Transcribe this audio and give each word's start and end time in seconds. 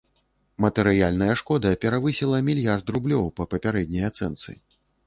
Матэрыяльная 0.63 1.33
шкода 1.43 1.75
перавысіла 1.85 2.41
мільярд 2.51 2.85
рублёў 2.97 3.25
па 3.39 3.43
папярэдняй 3.55 4.05
ацэнцы. 4.15 4.61